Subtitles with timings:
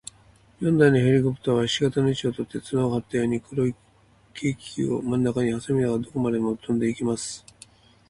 [0.59, 3.75] 四台のヘリコプターは、ひし形の位置をとって、綱をはったように、黒い
[4.33, 7.45] 軽気球をまんなかにはさみながら、どこまでもどこまでもとんでいきます。